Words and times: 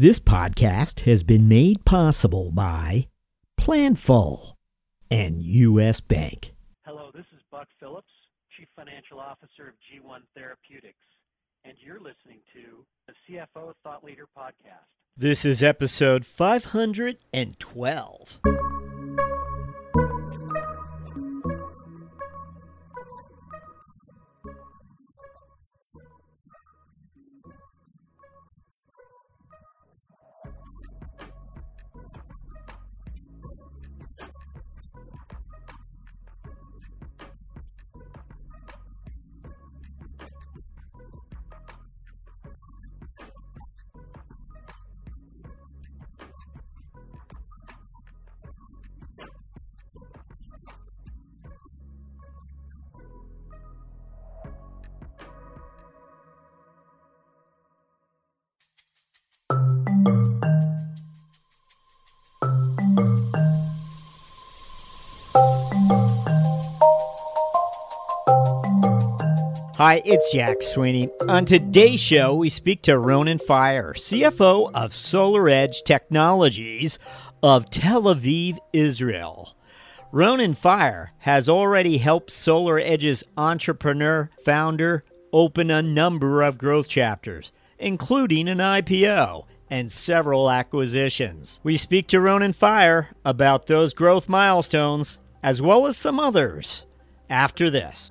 This 0.00 0.20
podcast 0.20 1.00
has 1.00 1.24
been 1.24 1.48
made 1.48 1.84
possible 1.84 2.52
by 2.52 3.08
Planful 3.60 4.54
and 5.10 5.42
U.S. 5.42 6.00
Bank. 6.00 6.54
Hello, 6.86 7.10
this 7.12 7.26
is 7.34 7.40
Buck 7.50 7.66
Phillips, 7.80 8.06
Chief 8.56 8.68
Financial 8.76 9.18
Officer 9.18 9.66
of 9.66 9.74
G1 9.90 10.20
Therapeutics, 10.36 11.02
and 11.64 11.76
you're 11.84 11.98
listening 11.98 12.38
to 12.52 12.84
the 13.08 13.14
CFO 13.28 13.72
Thought 13.82 14.04
Leader 14.04 14.28
Podcast. 14.38 14.86
This 15.16 15.44
is 15.44 15.64
episode 15.64 16.24
512. 16.24 18.40
Hi, 69.78 70.02
it's 70.04 70.32
Jack 70.32 70.60
Sweeney. 70.60 71.08
On 71.28 71.44
today's 71.44 72.00
show, 72.00 72.34
we 72.34 72.50
speak 72.50 72.82
to 72.82 72.94
Ronen 72.94 73.40
Faier, 73.40 73.94
CFO 73.94 74.72
of 74.74 74.90
SolarEdge 74.90 75.84
Technologies 75.84 76.98
of 77.44 77.70
Tel 77.70 78.02
Aviv, 78.02 78.58
Israel. 78.72 79.54
Ronen 80.12 80.58
Faier 80.58 81.10
has 81.18 81.48
already 81.48 81.98
helped 81.98 82.30
SolarEdge's 82.30 83.22
entrepreneur 83.36 84.30
founder 84.44 85.04
open 85.32 85.70
a 85.70 85.80
number 85.80 86.42
of 86.42 86.58
growth 86.58 86.88
chapters, 86.88 87.52
including 87.78 88.48
an 88.48 88.58
IPO 88.58 89.44
and 89.70 89.92
several 89.92 90.50
acquisitions. 90.50 91.60
We 91.62 91.76
speak 91.76 92.08
to 92.08 92.16
Ronen 92.16 92.52
Faier 92.52 93.10
about 93.24 93.68
those 93.68 93.94
growth 93.94 94.28
milestones 94.28 95.18
as 95.40 95.62
well 95.62 95.86
as 95.86 95.96
some 95.96 96.18
others 96.18 96.84
after 97.30 97.70
this. 97.70 98.10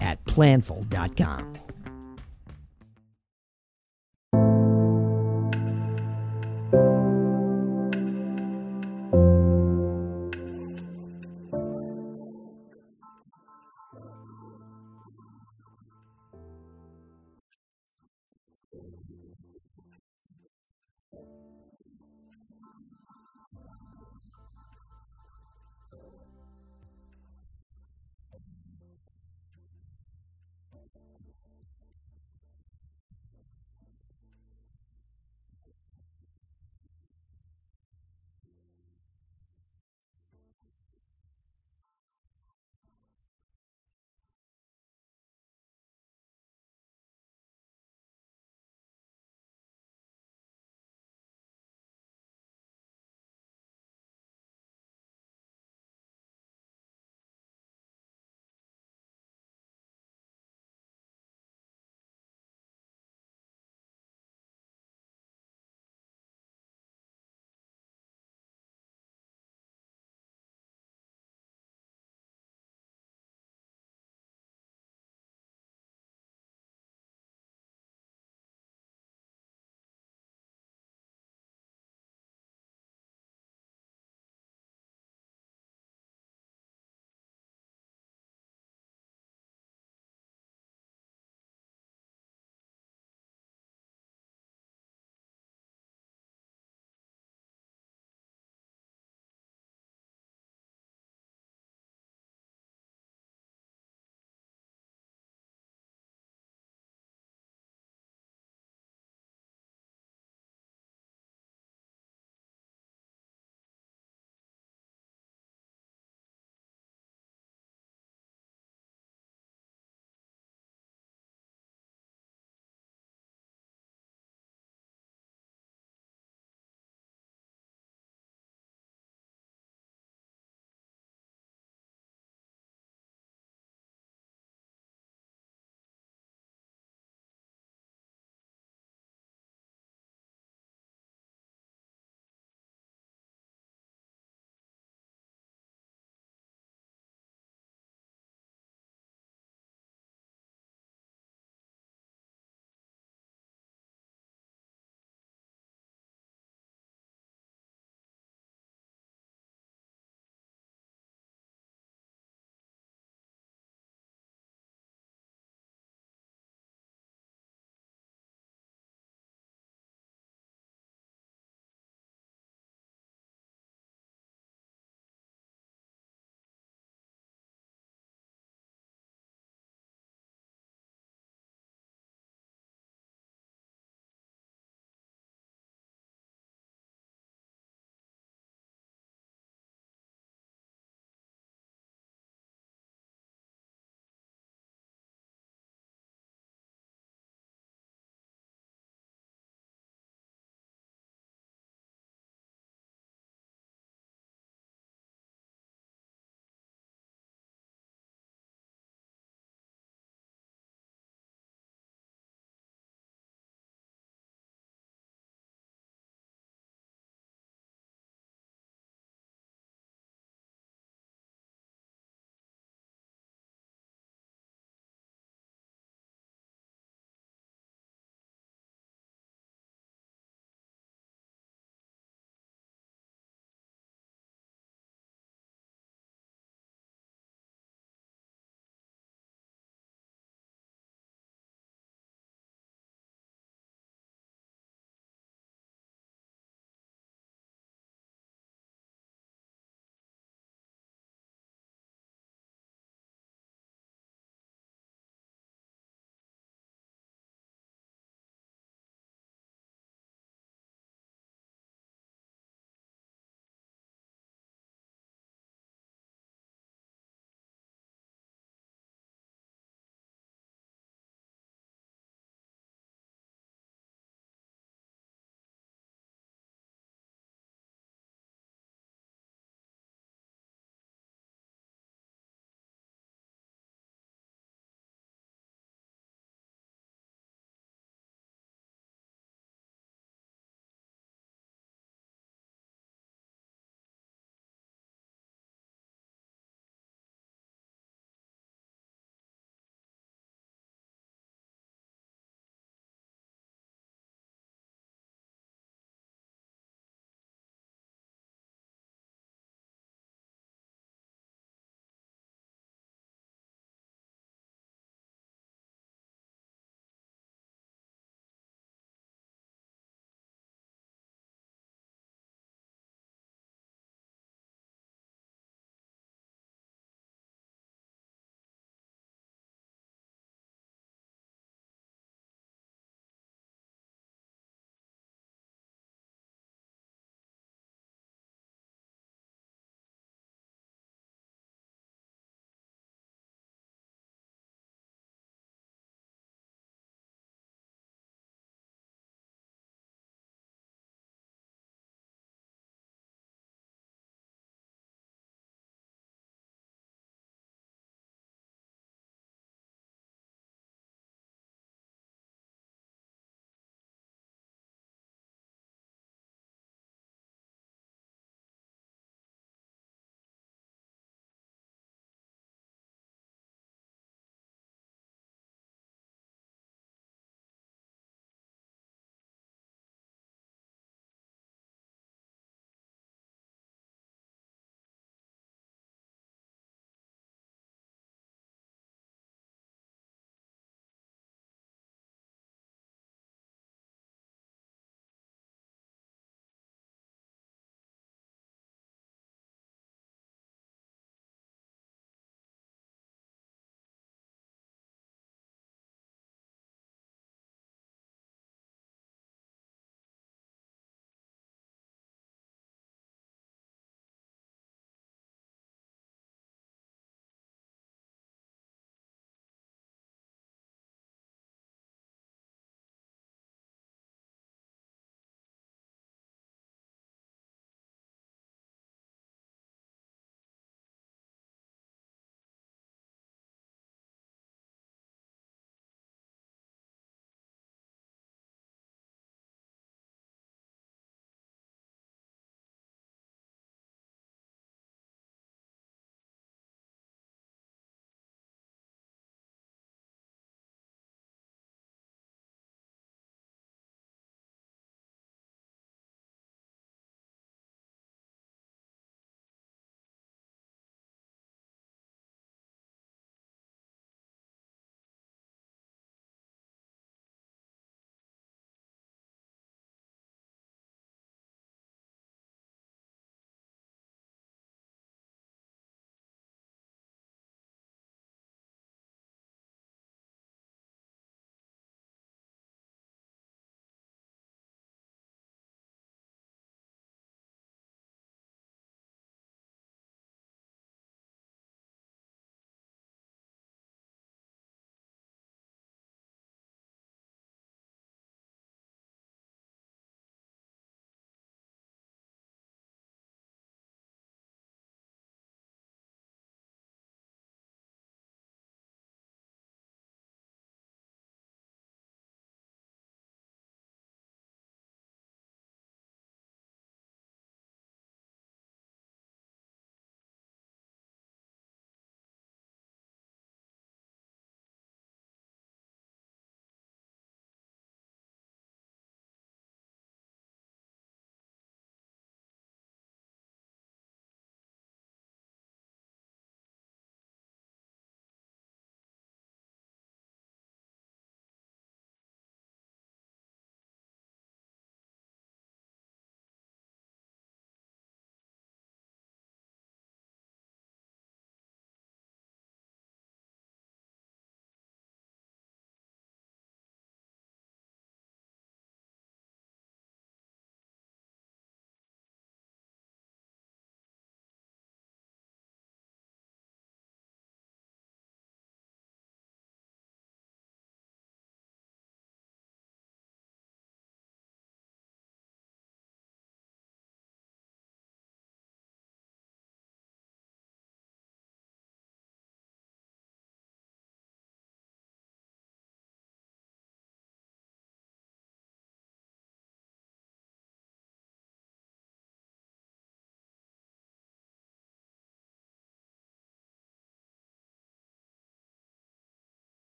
at 0.00 0.24
planful.com. 0.24 1.67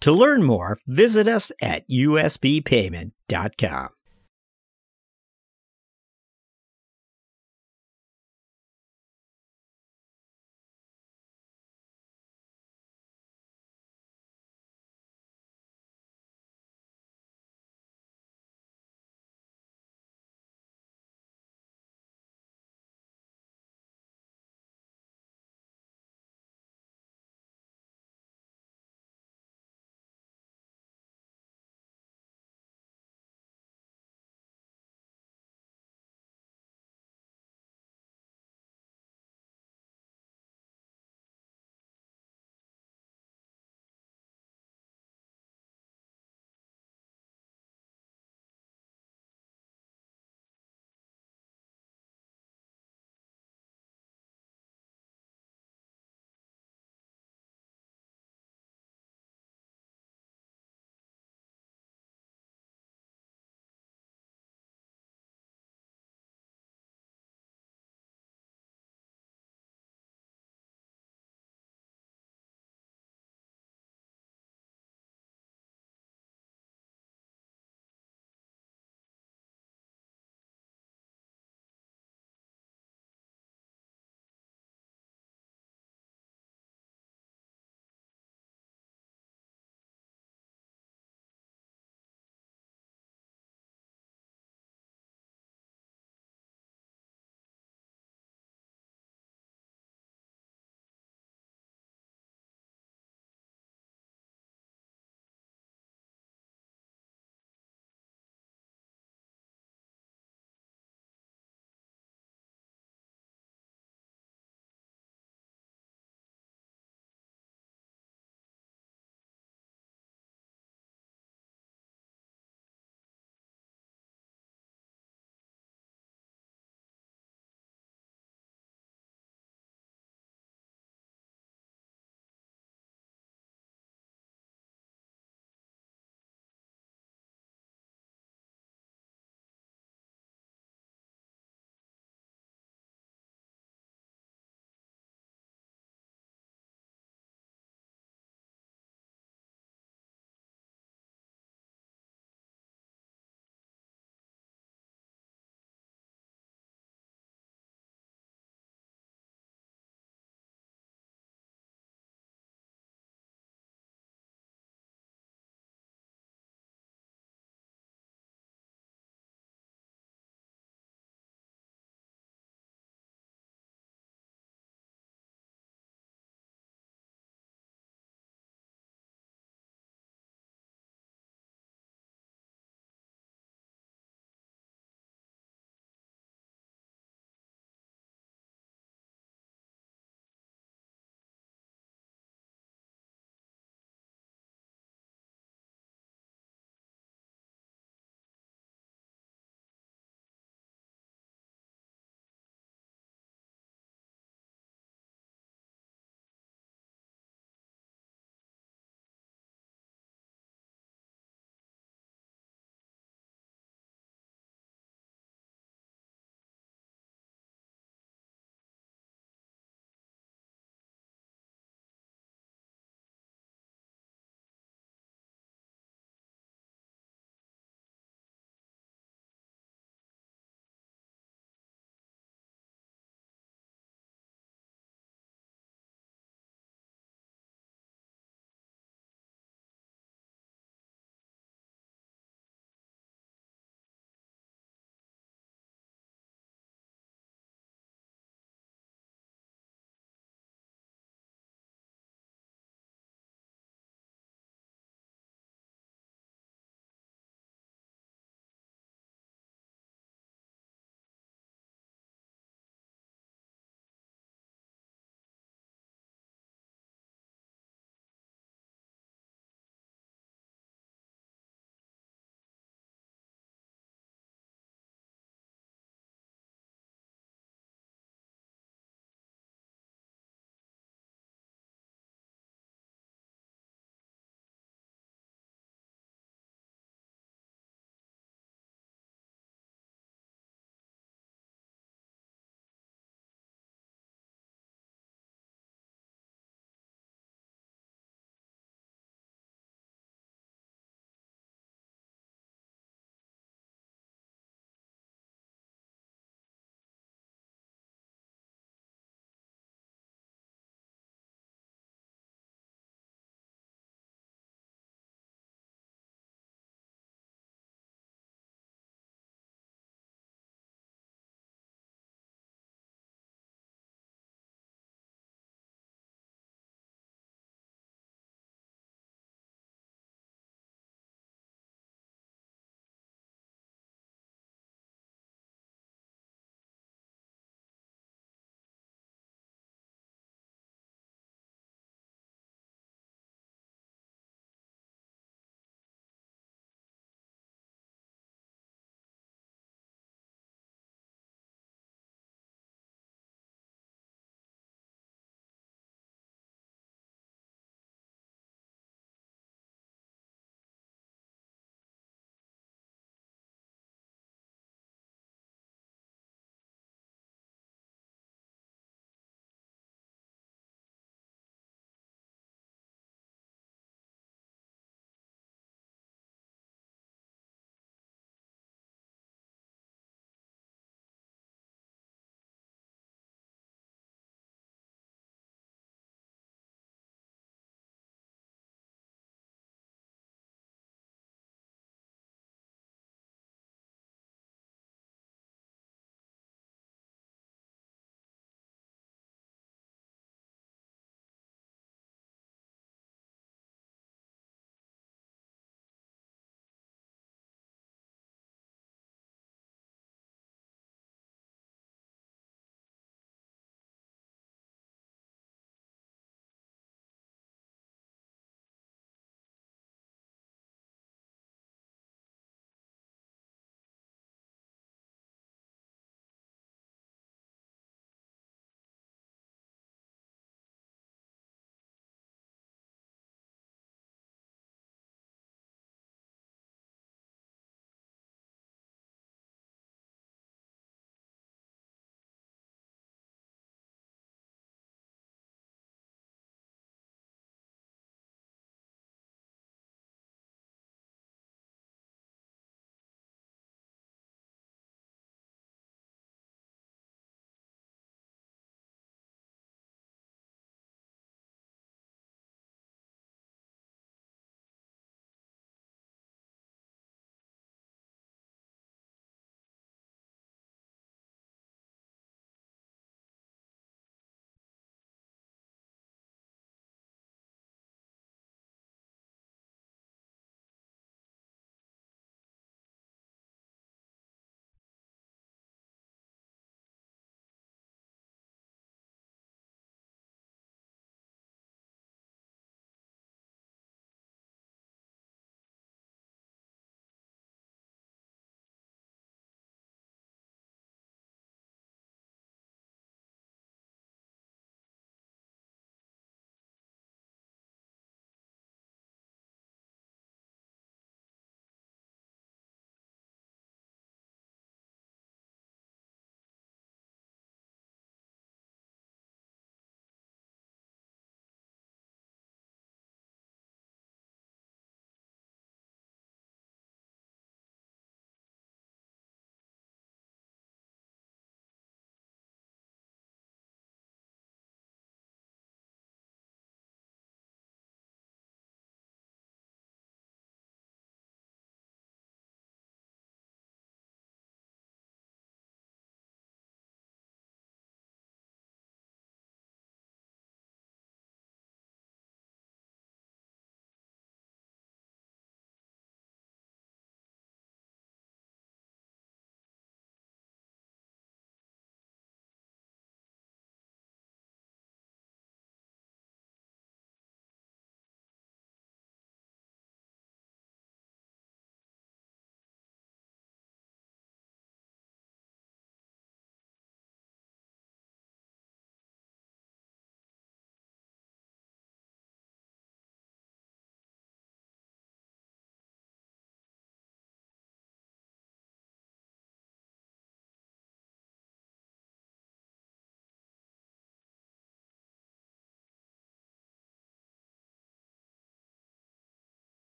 To 0.00 0.12
learn 0.12 0.42
more, 0.42 0.78
visit 0.86 1.28
us 1.28 1.52
at 1.60 1.86
usbpayment.com. 1.88 3.88